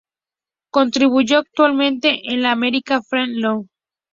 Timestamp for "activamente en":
1.37-2.39